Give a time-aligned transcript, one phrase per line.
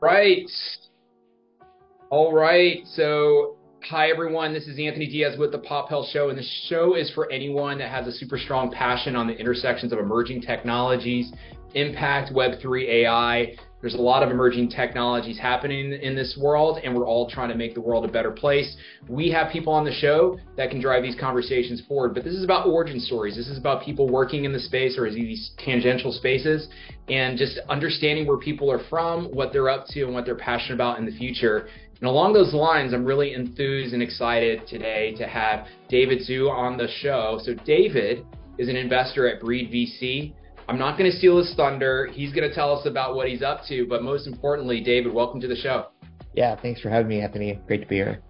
[0.00, 0.50] Right.
[2.10, 2.86] All right.
[2.86, 4.52] So, hi everyone.
[4.52, 7.78] This is Anthony Diaz with the Pop Health Show, and the show is for anyone
[7.78, 11.32] that has a super strong passion on the intersections of emerging technologies,
[11.72, 13.56] impact, Web3, AI,
[13.86, 17.54] there's a lot of emerging technologies happening in this world, and we're all trying to
[17.54, 18.76] make the world a better place.
[19.08, 22.42] We have people on the show that can drive these conversations forward, but this is
[22.42, 23.36] about origin stories.
[23.36, 26.66] This is about people working in the space or these tangential spaces
[27.08, 30.74] and just understanding where people are from, what they're up to, and what they're passionate
[30.74, 31.68] about in the future.
[32.00, 36.76] And along those lines, I'm really enthused and excited today to have David Hsu on
[36.76, 37.38] the show.
[37.44, 38.26] So, David
[38.58, 40.32] is an investor at Breed VC.
[40.68, 42.08] I'm not going to steal his thunder.
[42.12, 43.86] He's going to tell us about what he's up to.
[43.86, 45.88] But most importantly, David, welcome to the show.
[46.34, 47.60] Yeah, thanks for having me, Anthony.
[47.66, 48.20] Great to be here.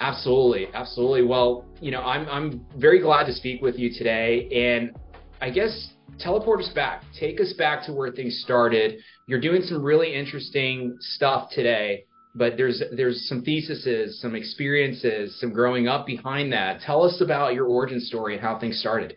[0.00, 1.22] Absolutely, absolutely.
[1.24, 4.96] Well, you know, I'm I'm very glad to speak with you today, and
[5.40, 8.98] I guess teleport us back, take us back to where things started.
[9.26, 15.52] You're doing some really interesting stuff today, but there's there's some theses, some experiences, some
[15.52, 16.80] growing up behind that.
[16.80, 19.16] Tell us about your origin story and how things started.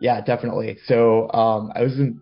[0.00, 0.78] Yeah, definitely.
[0.86, 2.20] So um, I was in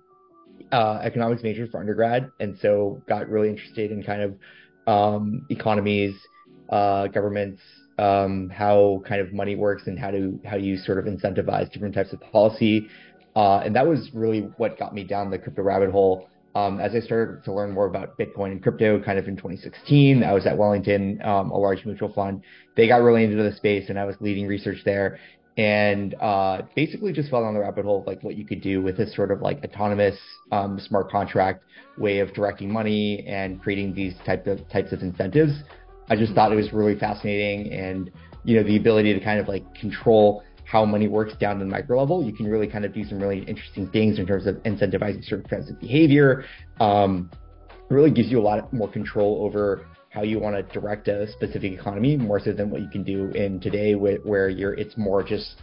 [0.73, 4.35] uh, economics major for undergrad, and so got really interested in kind of
[4.87, 6.15] um, economies,
[6.70, 7.62] uh, governments,
[7.98, 11.95] um, how kind of money works, and how to how you sort of incentivize different
[11.95, 12.89] types of policy.
[13.37, 16.29] Uh, and that was really what got me down the crypto rabbit hole.
[16.55, 20.25] Um, as I started to learn more about Bitcoin and crypto, kind of in 2016,
[20.25, 22.42] I was at Wellington, um, a large mutual fund.
[22.75, 25.20] They got really into the space, and I was leading research there
[25.59, 28.81] and uh, basically just fell down the rabbit hole of like what you could do
[28.81, 30.17] with this sort of like autonomous
[30.53, 31.64] um, smart contract
[31.98, 35.53] way of directing money and creating these type of types of incentives.
[36.09, 38.11] I just thought it was really fascinating, and
[38.45, 41.70] you know the ability to kind of like control how money works down to the
[41.70, 42.23] micro level.
[42.23, 45.48] You can really kind of do some really interesting things in terms of incentivizing certain
[45.48, 46.45] kinds of behavior.
[46.79, 47.31] Um,
[47.89, 49.86] really gives you a lot more control over
[50.19, 53.30] how you want to direct a specific economy more so than what you can do
[53.36, 55.62] in today where you're it's more just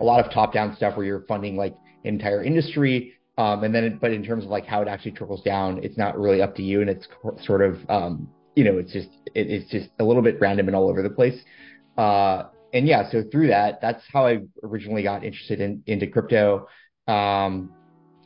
[0.00, 3.98] a lot of top down stuff where you're funding like entire industry um, and then
[4.00, 6.62] but in terms of like how it actually trickles down it's not really up to
[6.62, 7.06] you and it's
[7.44, 10.74] sort of um, you know it's just it, it's just a little bit random and
[10.74, 11.38] all over the place.
[11.98, 16.66] Uh, and yeah so through that that's how i originally got interested in into crypto.
[17.06, 17.70] Um,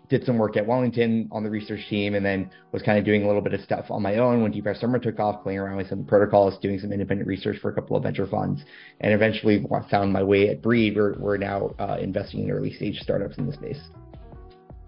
[0.09, 3.25] did some work at Wellington on the research team, and then was kind of doing
[3.25, 5.77] a little bit of stuff on my own when DeFi Summer took off, playing around
[5.77, 8.63] with some protocols, doing some independent research for a couple of venture funds,
[9.01, 10.97] and eventually found my way at Breed.
[10.97, 13.81] We're, we're now uh, investing in early stage startups in the space.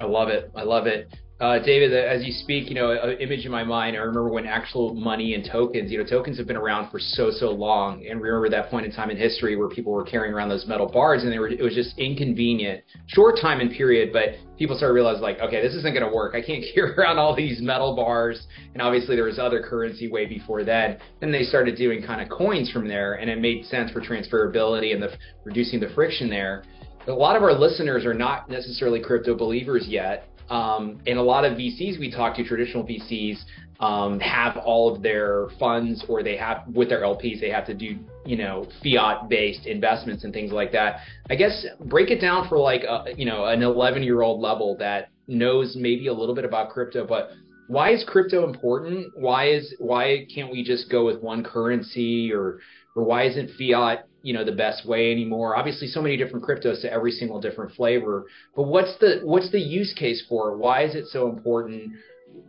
[0.00, 0.50] I love it.
[0.54, 1.14] I love it.
[1.38, 3.94] Uh, David, as you speak, you know, an image in my mind.
[3.94, 7.30] I remember when actual money and tokens, you know, tokens have been around for so
[7.30, 10.48] so long, and remember that point in time in history where people were carrying around
[10.48, 14.14] those metal bars, and they were it was just inconvenient, short time and period.
[14.14, 16.34] But people started realize like, okay, this isn't going to work.
[16.34, 20.24] I can't carry around all these metal bars, and obviously there was other currency way
[20.24, 21.00] before that.
[21.20, 24.94] Then they started doing kind of coins from there, and it made sense for transferability
[24.94, 25.10] and the
[25.44, 26.64] reducing the friction there.
[27.06, 31.44] A lot of our listeners are not necessarily crypto believers yet um, and a lot
[31.44, 33.38] of VCs we talk to, traditional VCs,
[33.80, 37.74] um, have all of their funds or they have with their LPs, they have to
[37.74, 41.00] do, you know, fiat based investments and things like that.
[41.28, 44.76] I guess break it down for like, a, you know, an 11 year old level
[44.78, 47.32] that knows maybe a little bit about crypto, but
[47.66, 49.12] why is crypto important?
[49.16, 52.60] Why is, why can't we just go with one currency or,
[52.94, 55.56] or why isn't fiat you know the best way anymore.
[55.56, 58.26] Obviously, so many different cryptos to every single different flavor.
[58.56, 60.56] But what's the what's the use case for it?
[60.58, 61.92] Why is it so important?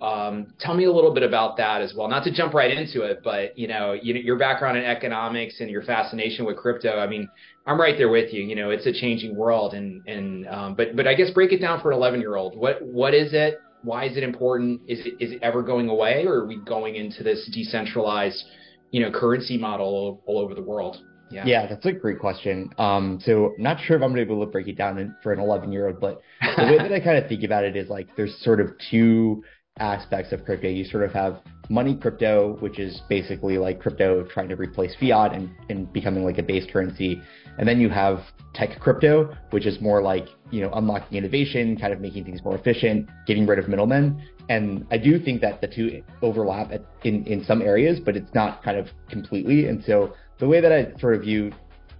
[0.02, 2.08] Um, tell me a little bit about that as well.
[2.08, 5.70] Not to jump right into it, but you know, you, your background in economics and
[5.70, 6.98] your fascination with crypto.
[6.98, 7.30] I mean,
[7.68, 8.42] I'm right there with you.
[8.42, 11.62] You know, it's a changing world, and and um, but but I guess break it
[11.62, 12.58] down for an 11 year old.
[12.58, 13.60] What what is it?
[13.84, 14.82] Why is it important?
[14.88, 18.44] Is it is it ever going away, or are we going into this decentralized,
[18.90, 20.98] you know, currency model all, all over the world?
[21.30, 21.46] Yeah.
[21.46, 22.70] yeah, that's a great question.
[22.78, 25.34] Um, so not sure if I'm gonna be able to break it down in, for
[25.34, 27.90] an 11 year old, but the way that I kind of think about it is
[27.90, 29.44] like there's sort of two
[29.80, 30.68] aspects of crypto.
[30.68, 31.40] You sort of have
[31.70, 36.38] money crypto, which is basically like crypto trying to replace fiat and, and becoming like
[36.38, 37.22] a base currency.
[37.58, 38.20] And then you have
[38.54, 42.56] tech crypto, which is more like, you know, unlocking innovation, kind of making things more
[42.56, 44.22] efficient, getting rid of middlemen.
[44.50, 48.34] And I do think that the two overlap at, in, in some areas, but it's
[48.34, 49.68] not kind of completely.
[49.68, 51.52] And so the way that I sort of view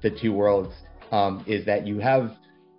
[0.02, 0.74] the two worlds
[1.12, 2.32] um, is that you have,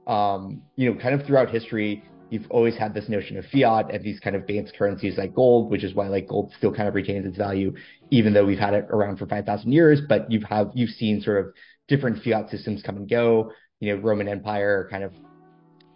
[0.07, 4.05] um, you know, kind of throughout history, you've always had this notion of fiat and
[4.05, 6.95] these kind of base currencies like gold, which is why like gold still kind of
[6.95, 7.75] retains its value,
[8.11, 10.01] even though we've had it around for 5,000 years.
[10.07, 11.53] But you've have you've seen sort of
[11.89, 13.53] different fiat systems come and go.
[13.81, 15.13] You know, Roman Empire kind of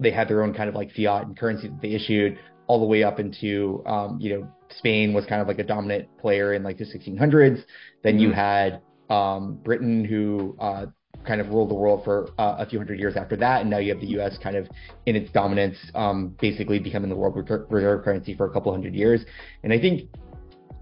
[0.01, 2.87] they had their own kind of like fiat and currency that they issued all the
[2.87, 4.49] way up into um, you know
[4.79, 7.63] Spain was kind of like a dominant player in like the 1600s.
[8.03, 8.81] Then you had
[9.13, 10.87] um, Britain, who uh,
[11.27, 13.79] kind of ruled the world for uh, a few hundred years after that, and now
[13.79, 14.39] you have the U.S.
[14.43, 14.67] kind of
[15.07, 17.37] in its dominance, um, basically becoming the world
[17.71, 19.25] reserve currency for a couple hundred years.
[19.63, 20.09] And I think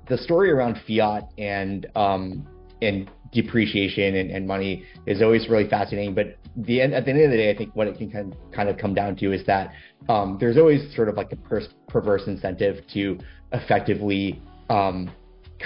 [0.08, 2.46] the story around fiat and um,
[2.80, 6.14] and depreciation and, and, money is always really fascinating.
[6.14, 8.32] But the end, at the end of the day, I think what it can kind
[8.32, 9.72] of, kind of come down to is that
[10.08, 13.18] um, there's always sort of like a per- perverse incentive to
[13.52, 15.10] effectively um,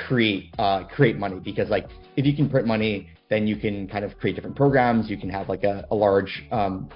[0.06, 4.04] create uh, create money because like if you can print money, then you can kind
[4.04, 5.10] of create different programs.
[5.10, 6.88] You can have like a, a large um,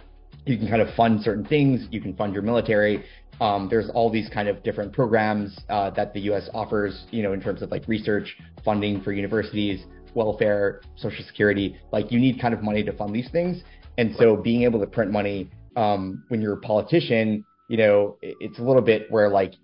[0.46, 1.86] you can kind of fund certain things.
[1.90, 3.04] You can fund your military.
[3.40, 6.48] Um, there's all these kind of different programs uh, that the U.S.
[6.54, 9.84] offers, you know, in terms of like research funding for universities,
[10.14, 11.76] welfare, social security.
[11.92, 13.62] Like you need kind of money to fund these things,
[13.96, 18.58] and so being able to print money um, when you're a politician, you know, it's
[18.58, 19.54] a little bit where like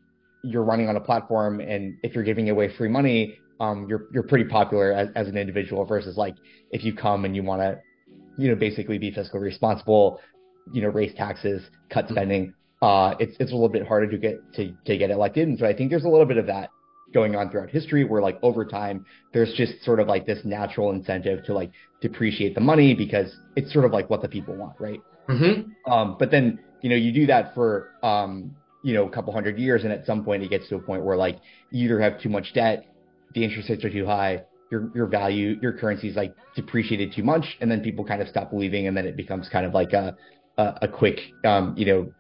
[0.45, 4.25] you're running on a platform and if you're giving away free money, um, you're you're
[4.25, 6.35] pretty popular as, as an individual versus like
[6.71, 7.81] if you come and you want to,
[8.37, 10.21] you know, basically be fiscally responsible,
[10.73, 12.53] you know, raise taxes, cut spending.
[12.83, 15.67] Uh, it's it's a little bit harder to get to to get elected, and so
[15.67, 16.71] I think there's a little bit of that
[17.13, 20.91] going on throughout history where like over time there's just sort of like this natural
[20.91, 21.71] incentive to like
[22.01, 25.01] depreciate the money because it's sort of like what the people want, right?
[25.29, 25.91] Mm-hmm.
[25.91, 29.59] Um, but then you know you do that for um, you know, a couple hundred
[29.59, 31.41] years, and at some point it gets to a point where like
[31.71, 32.87] you either have too much debt,
[33.35, 37.25] the interest rates are too high, your your value, your currency is like depreciated too
[37.25, 39.93] much, and then people kind of stop believing, and then it becomes kind of like
[39.95, 40.15] a
[40.59, 42.13] a, a quick, um, you know,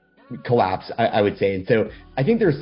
[0.44, 1.54] collapse, I, I would say.
[1.54, 2.60] And so I think there's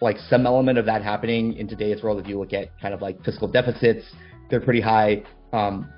[0.00, 2.18] like some element of that happening in today's world.
[2.20, 4.04] If you look at kind of like fiscal deficits,
[4.48, 5.22] they're pretty high.
[5.52, 5.88] Um,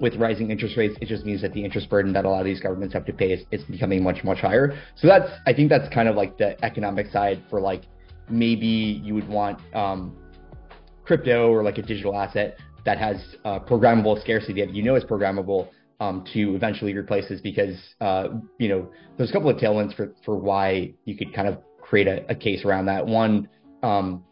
[0.00, 2.44] with rising interest rates, it just means that the interest burden that a lot of
[2.44, 4.76] these governments have to pay is, is becoming much, much higher.
[4.96, 7.82] So that's, I think that's kind of like the economic side for like
[8.28, 10.16] maybe you would want um,
[11.04, 15.04] crypto or like a digital asset that has uh, programmable scarcity that you know is
[15.04, 15.68] programmable
[16.00, 20.12] um, to eventually replace this because uh, you know there's a couple of tailwinds for
[20.24, 23.06] for why you could kind of create a, a case around that.
[23.06, 23.48] One,
[23.82, 24.24] um,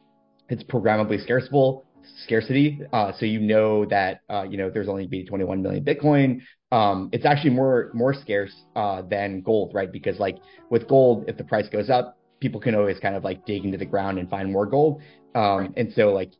[0.48, 1.84] it's programmably scarceable
[2.24, 2.80] scarcity.
[2.92, 6.40] Uh, so you know that uh, you know there's only be 21 million Bitcoin.
[6.70, 9.90] Um, it's actually more more scarce uh, than gold, right?
[9.90, 10.38] Because like
[10.70, 13.78] with gold, if the price goes up, people can always kind of like dig into
[13.78, 15.02] the ground and find more gold.
[15.34, 15.72] Um, right.
[15.76, 16.32] And so like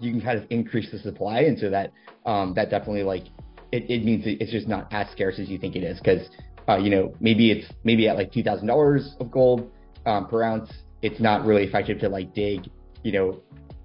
[0.00, 1.92] you can kind of increase the supply, and so that
[2.26, 3.24] um, that definitely like
[3.72, 6.28] it, it means it's just not as scarce as you think it is because
[6.68, 9.70] uh, you know maybe it's maybe at like two thousand dollars of gold
[10.06, 10.70] um, per ounce.
[11.00, 12.68] It's not really effective to like dig
[13.02, 13.40] you know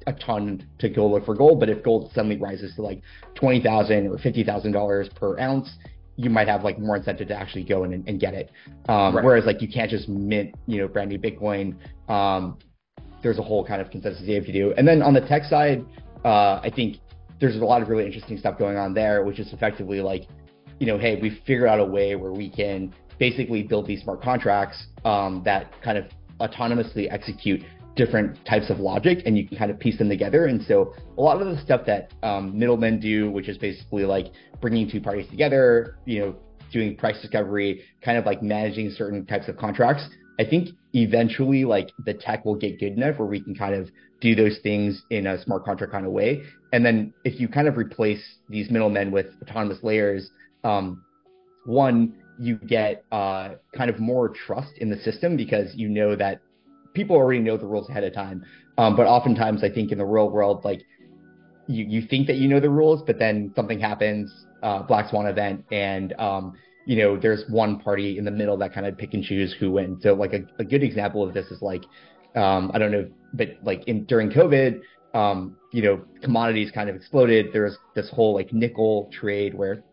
[0.08, 1.60] a ton to go look for gold.
[1.60, 3.02] But if gold suddenly rises to like
[3.36, 5.70] twenty thousand or fifty thousand dollars per ounce,
[6.16, 8.52] you might have like more incentive to actually go in and, and get it.
[8.90, 9.24] Um, right.
[9.24, 11.76] Whereas like you can't just mint, you know, brand new Bitcoin.
[12.10, 12.58] Um,
[13.22, 14.74] there's a whole kind of consensus if you have to do.
[14.78, 15.86] And then on the tech side,
[16.26, 16.98] uh, I think
[17.40, 20.28] there's a lot of really interesting stuff going on there, which is effectively like,
[20.80, 24.22] you know, hey, we figured out a way where we can basically build these smart
[24.22, 26.06] contracts um, that kind of
[26.40, 27.64] autonomously execute
[27.96, 30.46] different types of logic and you can kind of piece them together.
[30.46, 34.28] And so a lot of the stuff that um, middlemen do, which is basically like
[34.62, 36.36] bringing two parties together, you know,
[36.72, 40.04] doing price discovery, kind of like managing certain types of contracts.
[40.40, 43.90] I think eventually like the tech will get good enough where we can kind of
[44.20, 46.42] do those things in a smart contract kind of way.
[46.72, 50.32] And then if you kind of replace these middlemen with autonomous layers,
[50.64, 51.04] um,
[51.66, 56.42] one, you get uh, kind of more trust in the system because you know that
[56.94, 58.44] people already know the rules ahead of time.
[58.78, 60.82] Um, but oftentimes, I think in the real world, like
[61.68, 65.28] you you think that you know the rules, but then something happens, uh, black swan
[65.28, 66.54] event, and um,
[66.86, 69.72] you know there's one party in the middle that kind of pick and choose who
[69.72, 70.02] wins.
[70.04, 71.84] So like a, a good example of this is like
[72.36, 74.82] um, I don't know, but like in during COVID,
[75.14, 77.48] um, you know, commodities kind of exploded.
[77.54, 79.84] There's this whole like nickel trade where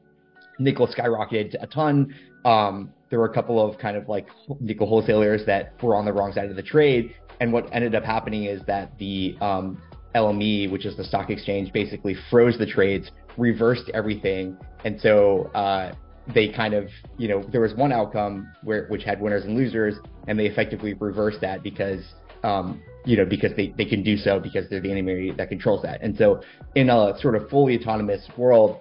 [0.59, 2.15] nickel skyrocketed a ton.
[2.45, 4.29] Um, there were a couple of kind of like
[4.61, 7.15] nickel wholesalers that were on the wrong side of the trade.
[7.41, 9.83] And what ended up happening is that the um,
[10.15, 14.57] LME, which is the stock exchange, basically froze the trades, reversed everything.
[14.85, 15.95] And so uh,
[16.33, 16.89] they kind of,
[17.19, 19.95] you know, there was one outcome where which had winners and losers,
[20.29, 22.01] and they effectively reversed that because,
[22.45, 25.83] um, you know, because they, they can do so because they're the LME that controls
[25.83, 26.01] that.
[26.03, 26.43] And so
[26.75, 28.81] in a sort of fully autonomous world,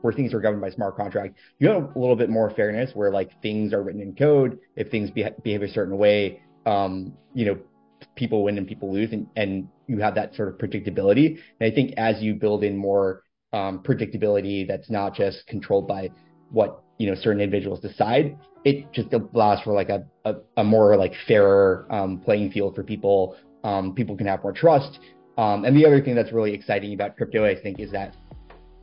[0.00, 3.10] where things are governed by smart contract, you have a little bit more fairness where
[3.10, 4.58] like things are written in code.
[4.76, 7.58] If things be- behave a certain way, um, you know,
[8.14, 11.38] people win and people lose, and, and you have that sort of predictability.
[11.60, 16.10] And I think as you build in more um, predictability that's not just controlled by
[16.50, 20.96] what you know certain individuals decide, it just allows for like a, a, a more
[20.96, 24.98] like fairer um, playing field for people um, people can have more trust.
[25.36, 28.14] Um, and the other thing that's really exciting about crypto, I think, is that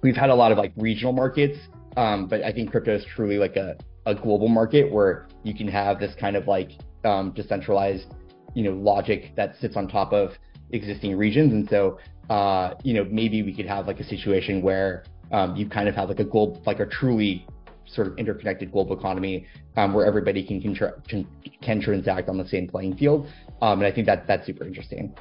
[0.06, 1.58] we've had a lot of like regional markets,
[1.98, 5.68] um, but I think crypto is truly like a, a global market where you can
[5.68, 6.70] have this kind of like
[7.04, 8.14] um, decentralized,
[8.54, 10.34] you know, logic that sits on top of
[10.70, 11.54] existing regions.
[11.54, 11.98] And so,
[12.30, 15.96] uh, you know, maybe we could have like a situation where um, you kind of
[15.96, 17.48] have like a global, like a truly
[17.88, 21.28] sort of interconnected global economy um, where everybody can, can,
[21.64, 23.28] can transact on the same playing field.
[23.64, 25.16] Um, and I think that that's super interesting.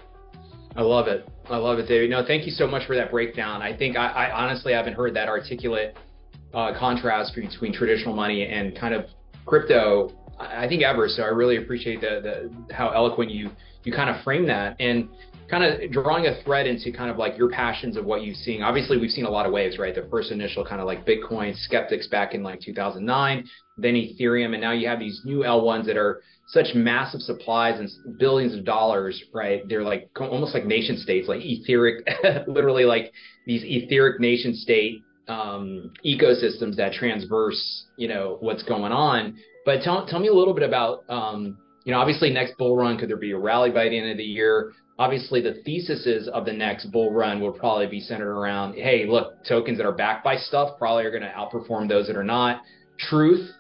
[0.77, 1.29] I love it.
[1.49, 2.11] I love it, David.
[2.11, 3.63] No, thank you so much for that breakdown.
[3.63, 5.97] I think I, I honestly haven't heard that articulate
[6.53, 9.07] uh, contrast between traditional money and kind of
[9.47, 10.13] crypto.
[10.39, 11.09] I think ever.
[11.09, 13.51] So I really appreciate the, the how eloquent you
[13.85, 15.09] you kind of frame that and
[15.55, 18.61] kind of drawing a thread into kind of like your passions of what you've seen.
[18.61, 19.95] Obviously, we've seen a lot of waves, right?
[19.95, 24.61] The first initial kind of like Bitcoin skeptics back in like 2009, then Ethereum, and
[24.61, 29.23] now you have these new L1s that are such massive supplies and billions of dollars,
[29.33, 29.63] right?
[29.69, 32.05] They're like almost like nation states, like etheric,
[32.49, 33.13] literally like
[33.47, 39.37] these etheric nation state um, ecosystems that transverse, you know, what's going on.
[39.65, 42.99] But tell tell me a little bit about, um, you know, obviously next bull run,
[42.99, 44.73] could there be a rally by the end of the year?
[44.99, 49.45] Obviously, the theses of the next bull run will probably be centered around, hey, look,
[49.45, 52.63] tokens that are backed by stuff probably are going to outperform those that are not.
[52.99, 53.51] Truth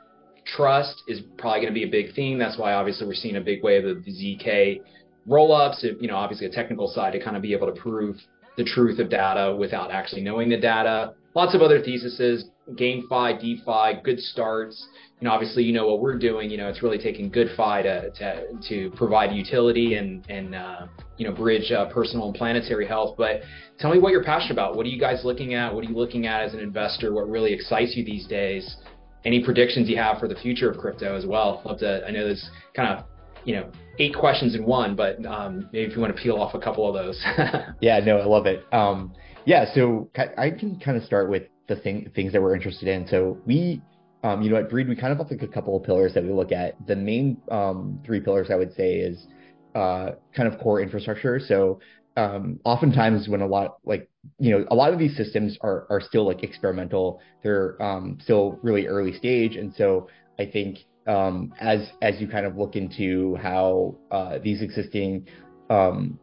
[0.47, 2.38] trust is probably going to be a big theme.
[2.38, 4.81] That's why obviously we're seeing a big wave of ZK
[5.29, 5.83] rollups.
[5.83, 8.17] You know, obviously a technical side to kind of be able to prove
[8.57, 11.14] the truth of data without actually knowing the data.
[11.35, 14.87] Lots of other theses, GameFi, DeFi, good starts.
[15.21, 16.50] Know, obviously you know what we're doing.
[16.50, 20.87] You know, it's really taking good fi to to, to provide utility and and uh,
[21.16, 23.14] you know bridge uh, personal and planetary health.
[23.16, 23.40] But
[23.78, 24.76] tell me what you're passionate about.
[24.76, 25.75] What are you guys looking at?
[25.75, 27.14] What are you looking at as an investor?
[27.14, 28.76] What really excites you these days?
[29.25, 31.62] any predictions you have for the future of crypto as well.
[31.64, 32.06] Love to.
[32.06, 33.04] I know there's kind of
[33.44, 36.54] you know eight questions in one, but um, maybe if you want to peel off
[36.54, 37.23] a couple of those.
[37.80, 38.64] yeah, no, I love it.
[38.73, 39.12] Um,
[39.44, 43.06] yeah, so I can kind of start with the thing, things that we're interested in.
[43.09, 43.83] So we,
[44.23, 46.23] um, you know, at Breed, we kind of have like a couple of pillars that
[46.23, 46.75] we look at.
[46.87, 49.26] The main um, three pillars I would say is
[49.75, 51.40] uh, kind of core infrastructure.
[51.40, 51.80] So
[52.16, 56.00] um, oftentimes when a lot like you know a lot of these systems are are
[56.00, 61.90] still like experimental they're um, still really early stage and so i think um, as
[62.02, 65.26] as you kind of look into how uh, these existing
[65.71, 66.18] um,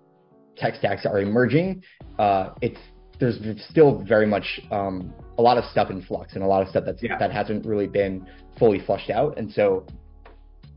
[0.55, 1.83] tech stacks are emerging
[2.19, 2.79] uh, it's
[3.19, 3.38] there's
[3.69, 6.83] still very much um, a lot of stuff in flux and a lot of stuff
[6.86, 7.17] that's yeah.
[7.17, 8.27] that hasn't really been
[8.60, 9.86] fully flushed out and so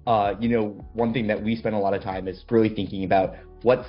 [0.07, 3.05] uh, you know one thing that we spend a lot of time is really thinking
[3.05, 3.89] about what's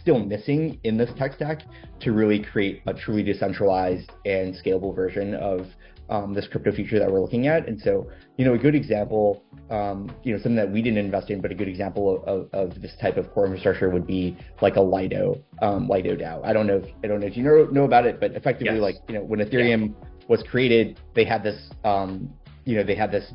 [0.00, 1.60] still missing in this tech stack
[2.00, 5.66] to really create a truly decentralized and scalable version of
[6.10, 7.66] um, this crypto future that we're looking at.
[7.66, 11.30] And so, you know, a good example, um, you know, something that we didn't invest
[11.30, 14.36] in, but a good example of, of, of this type of core infrastructure would be
[14.60, 16.44] like a Lido, um, Lido DAO.
[16.44, 18.74] I don't know if I don't know if you know know about it, but effectively,
[18.74, 18.82] yes.
[18.82, 20.08] like you know, when Ethereum yeah.
[20.28, 22.32] Was created, they had this, um,
[22.64, 23.32] you know, they had this.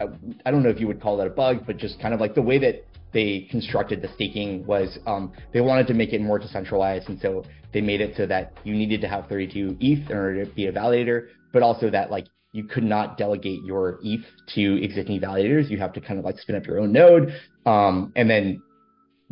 [0.00, 2.34] I don't know if you would call that a bug, but just kind of like
[2.34, 6.38] the way that they constructed the staking was um, they wanted to make it more
[6.38, 10.16] decentralized, and so they made it so that you needed to have 32 ETH in
[10.16, 14.24] order to be a validator, but also that like you could not delegate your ETH
[14.54, 15.70] to existing validators.
[15.70, 17.34] You have to kind of like spin up your own node,
[17.66, 18.62] um, and then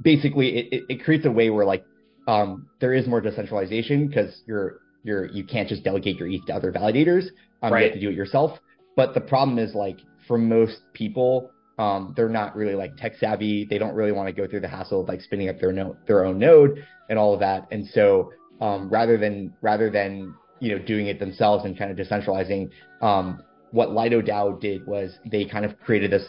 [0.02, 1.85] basically it, it, it, creates a way where like
[2.28, 6.54] um, there is more decentralization because you're you're you can't just delegate your ETH to
[6.54, 7.26] other validators.
[7.62, 7.80] Um, right.
[7.80, 8.59] You have to do it yourself.
[8.97, 13.66] But the problem is like for most people, um, they're not really like tech savvy.
[13.69, 15.97] They don't really want to go through the hassle of like spinning up their node,
[16.07, 17.66] their own node and all of that.
[17.71, 22.07] And so um, rather than rather than you know doing it themselves and kind of
[22.07, 26.26] decentralizing, um, what Lido DAO did was they kind of created this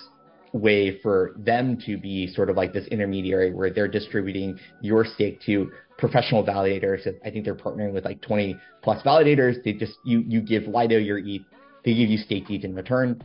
[0.54, 5.40] way for them to be sort of like this intermediary where they're distributing your stake
[5.42, 7.08] to professional validators.
[7.26, 9.64] I think they're partnering with like 20 plus validators.
[9.64, 11.44] They just you you give Lido your ETH,
[11.86, 13.22] they give you stake ETH in return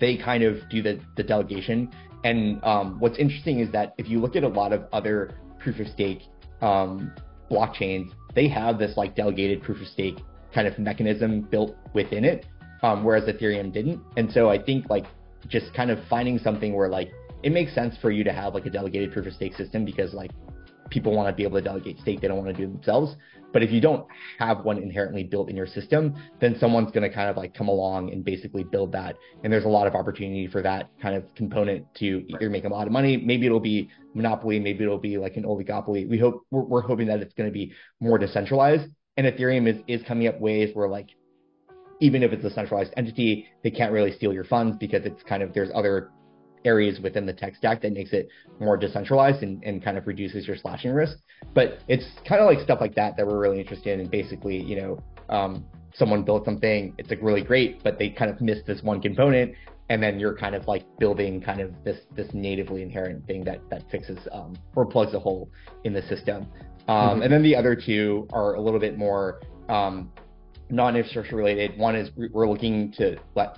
[0.00, 1.90] they kind of do the, the delegation.
[2.24, 5.78] And um, what's interesting is that if you look at a lot of other proof
[5.78, 6.22] of stake
[6.60, 7.12] um,
[7.50, 10.18] blockchains, they have this like delegated proof of stake
[10.54, 12.46] kind of mechanism built within it,
[12.82, 14.00] um, whereas Ethereum didn't.
[14.16, 15.04] And so I think like
[15.48, 17.10] just kind of finding something where like
[17.42, 20.12] it makes sense for you to have like a delegated proof of stake system because
[20.12, 20.30] like
[20.90, 23.16] people want to be able to delegate state they don't want to do themselves.
[23.52, 24.06] But if you don't
[24.38, 27.68] have one inherently built in your system, then someone's going to kind of like come
[27.68, 29.16] along and basically build that.
[29.42, 32.68] And there's a lot of opportunity for that kind of component to either make a
[32.68, 33.16] lot of money.
[33.16, 34.60] Maybe it'll be monopoly.
[34.60, 36.08] Maybe it'll be like an oligopoly.
[36.08, 38.88] We hope we're, we're hoping that it's going to be more decentralized.
[39.16, 41.10] And Ethereum is is coming up ways where like
[42.00, 45.42] even if it's a centralized entity, they can't really steal your funds because it's kind
[45.42, 46.10] of there's other
[46.64, 50.46] areas within the tech stack that makes it more decentralized and, and kind of reduces
[50.46, 51.16] your slashing risk.
[51.54, 54.00] But it's kind of like stuff like that that we're really interested in.
[54.00, 55.64] And basically, you know, um,
[55.94, 59.54] someone built something, it's like really great, but they kind of missed this one component,
[59.88, 63.58] and then you're kind of like building kind of this this natively inherent thing that
[63.70, 65.50] that fixes um, or plugs a hole
[65.84, 66.46] in the system.
[66.88, 67.22] Um, mm-hmm.
[67.22, 70.12] And then the other two are a little bit more um,
[70.70, 71.76] non-infrastructure related.
[71.78, 73.16] One is we're looking to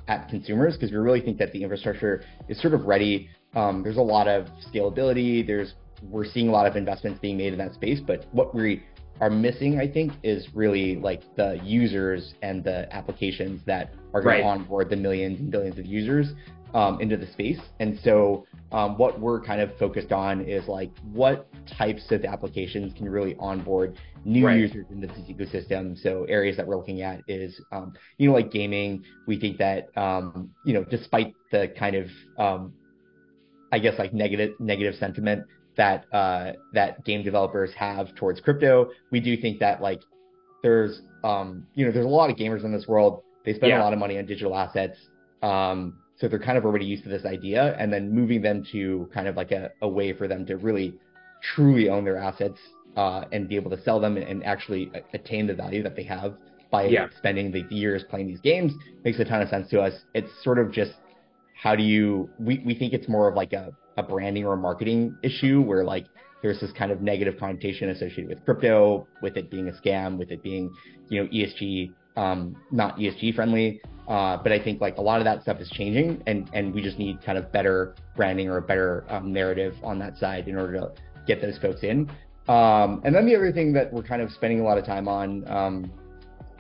[0.09, 3.29] at consumers because we really think that the infrastructure is sort of ready.
[3.55, 5.47] Um, there's a lot of scalability.
[5.47, 5.75] There's
[6.11, 8.83] we're seeing a lot of investments being made in that space, but what we
[9.21, 14.37] are missing, I think, is really like the users and the applications that are going
[14.37, 14.43] right.
[14.43, 16.35] to onboard the millions and billions of users
[16.75, 17.59] um, into the space.
[17.81, 21.47] And so, um, what we're kind of focused on is like what
[21.79, 24.59] types of applications can really onboard new right.
[24.59, 26.01] users into this ecosystem.
[26.03, 29.05] So, areas that we're looking at is, um, you know, like gaming.
[29.27, 32.73] We think that, um, you know, despite the kind of, um,
[33.71, 35.45] I guess, like negative negative sentiment
[35.77, 38.91] that uh, that game developers have towards crypto.
[39.11, 40.01] We do think that like
[40.63, 43.23] there's um, you know there's a lot of gamers in this world.
[43.45, 43.81] They spend yeah.
[43.81, 44.97] a lot of money on digital assets,
[45.43, 47.75] um, so they're kind of already used to this idea.
[47.81, 50.95] And then moving them to kind of like a, a way for them to really
[51.55, 52.59] truly own their assets
[52.97, 56.35] uh, and be able to sell them and actually attain the value that they have
[56.71, 57.09] by yeah.
[57.19, 58.73] spending the years playing these games
[59.05, 59.93] makes a ton of sense to us.
[60.15, 60.93] It's sort of just
[61.61, 64.57] how do you we, we think it's more of like a a branding or a
[64.57, 66.07] marketing issue where like
[66.41, 70.31] there's this kind of negative connotation associated with crypto, with it being a scam, with
[70.31, 70.73] it being,
[71.09, 73.81] you know, ESG, um, not ESG friendly.
[74.09, 76.83] Uh, but I think like a lot of that stuff is changing, and and we
[76.83, 80.57] just need kind of better branding or a better um, narrative on that side in
[80.57, 80.93] order to
[81.27, 82.11] get those folks in.
[82.49, 85.07] Um, and then the other thing that we're kind of spending a lot of time
[85.07, 85.93] on um,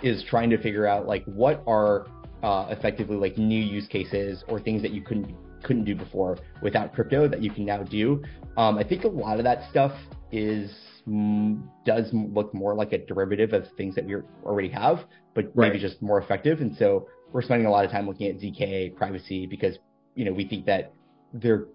[0.02, 2.06] is trying to figure out like what are
[2.44, 6.92] uh, effectively like new use cases or things that you couldn't couldn't do before without
[6.92, 8.22] crypto that you can now do.
[8.56, 9.92] Um, I think a lot of that stuff
[10.30, 10.70] is
[11.84, 15.00] does look more like a derivative of things that we already have,
[15.34, 15.68] but right.
[15.68, 16.60] maybe just more effective.
[16.60, 19.78] And so we're spending a lot of time looking at zk privacy because
[20.14, 20.92] you know we think that
[21.32, 21.66] there's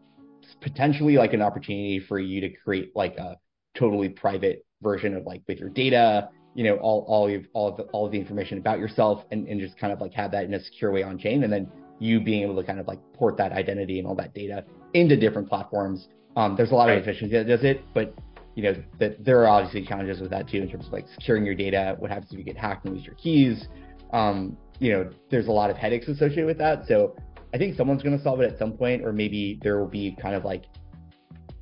[0.61, 3.37] potentially like an opportunity for you to create like a
[3.77, 7.77] totally private version of like with your data you know all all of all of
[7.77, 10.45] the, all of the information about yourself and, and just kind of like have that
[10.45, 12.99] in a secure way on chain and then you being able to kind of like
[13.13, 16.07] port that identity and all that data into different platforms.
[16.35, 16.97] Um, there's a lot right.
[16.99, 18.13] of efficiency that does it, but
[18.57, 21.45] you know that there are obviously challenges with that too in terms of like securing
[21.45, 21.95] your data.
[21.99, 23.67] What happens if you get hacked and lose your keys?
[24.13, 26.87] Um, you know, there's a lot of headaches associated with that.
[26.87, 27.15] So
[27.53, 30.17] I think someone's going to solve it at some point, or maybe there will be
[30.19, 30.63] kind of like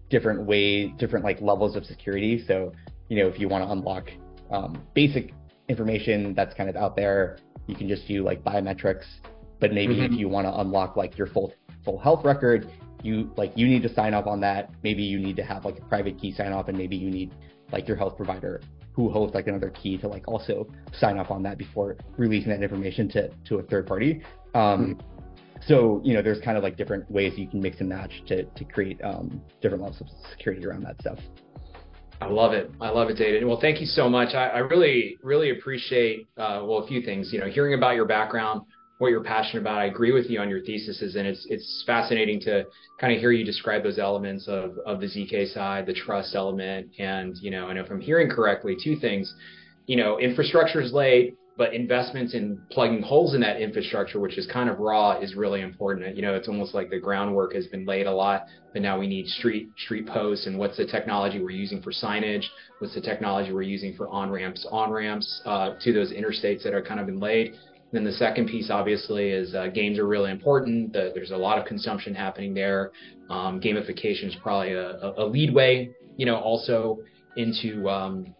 [0.09, 2.41] different ways, different like levels of security.
[2.47, 2.71] So
[3.09, 4.09] you know, if you want to unlock
[4.49, 5.33] um, basic
[5.67, 9.03] information that's kind of out there, you can just do like biometrics
[9.59, 10.13] but maybe mm-hmm.
[10.13, 11.53] if you want to unlock like your full
[11.83, 12.69] full health record,
[13.05, 14.71] you like you need to sign off on that.
[14.83, 17.33] Maybe you need to have like a private key sign off, and maybe you need
[17.71, 18.61] like your health provider
[18.93, 22.63] who holds like another key to like also sign off on that before releasing that
[22.63, 24.21] information to to a third party.
[24.53, 25.61] Um, mm-hmm.
[25.67, 28.43] So you know, there's kind of like different ways you can mix and match to
[28.43, 31.19] to create um, different levels of security around that stuff.
[32.21, 32.71] I love it.
[32.79, 33.45] I love it, David.
[33.45, 34.33] Well, thank you so much.
[34.33, 37.31] I, I really, really appreciate uh, well a few things.
[37.33, 38.61] You know, hearing about your background,
[38.97, 39.79] what you're passionate about.
[39.79, 42.65] I agree with you on your theses, and it's it's fascinating to
[42.99, 46.87] kind of hear you describe those elements of of the zk side, the trust element,
[46.97, 49.33] and you know, and if I'm hearing correctly, two things.
[49.87, 54.47] You know, infrastructure is laid, but investments in plugging holes in that infrastructure, which is
[54.47, 56.15] kind of raw, is really important.
[56.15, 59.07] You know, it's almost like the groundwork has been laid a lot, but now we
[59.07, 62.45] need street street posts and what's the technology we're using for signage,
[62.79, 66.73] what's the technology we're using for on ramps, on ramps uh, to those interstates that
[66.73, 67.55] are kind of been laid.
[67.95, 70.91] Then the second piece, obviously, is uh, games are really important.
[70.91, 72.91] The, there's a lot of consumption happening there.
[73.29, 76.99] Um, gamification is probably a, a, lead way, you know, also
[77.37, 78.35] into um,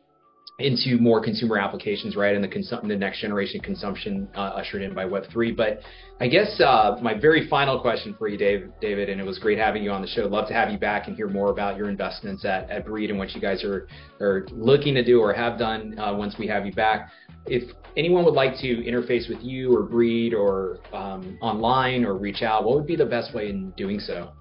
[0.58, 2.34] into more consumer applications, right?
[2.34, 5.56] And the the next generation consumption uh, ushered in by Web3.
[5.56, 5.82] But
[6.22, 9.58] I guess uh, my very final question for you, Dave, David, and it was great
[9.58, 10.22] having you on the show.
[10.22, 13.20] Love to have you back and hear more about your investments at, at Breed and
[13.20, 13.88] what you guys are,
[14.22, 17.10] are looking to do or have done uh, once we have you back.
[17.48, 22.44] If anyone would like to interface with you or Breed or um, online or reach
[22.44, 24.32] out, what would be the best way in doing so?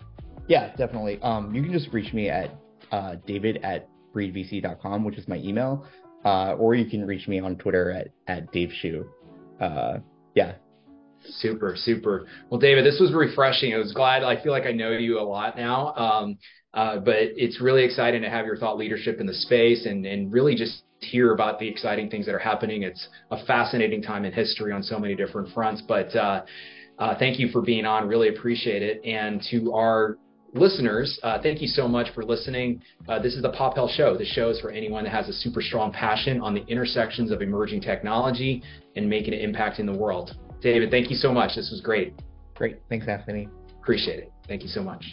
[0.46, 1.20] Yeah, definitely.
[1.22, 2.54] Um, you can just reach me at
[2.92, 5.84] uh, david at breedvc.com, which is my email
[6.24, 9.04] uh, or you can reach me on Twitter at at Dave Hsu.
[9.60, 9.98] Uh,
[10.34, 10.54] yeah.
[11.26, 12.26] Super, super.
[12.50, 13.72] Well, David, this was refreshing.
[13.72, 14.22] I was glad.
[14.22, 15.94] I feel like I know you a lot now.
[15.94, 16.38] Um,
[16.74, 20.32] uh, but it's really exciting to have your thought leadership in the space and and
[20.32, 22.82] really just hear about the exciting things that are happening.
[22.82, 25.82] It's a fascinating time in history on so many different fronts.
[25.86, 26.44] But uh,
[26.96, 28.06] Uh, thank you for being on.
[28.06, 29.04] Really appreciate it.
[29.04, 30.16] And to our
[30.54, 32.80] listeners, uh, thank you so much for listening.
[33.08, 34.16] Uh, this is the Pop Health Show.
[34.16, 37.42] The show is for anyone that has a super strong passion on the intersections of
[37.42, 38.62] emerging technology
[38.96, 40.36] and making an impact in the world.
[40.62, 41.56] David, thank you so much.
[41.56, 42.14] This was great.
[42.54, 42.80] Great.
[42.88, 43.48] Thanks, Anthony.
[43.82, 44.32] Appreciate it.
[44.48, 45.04] Thank you so much.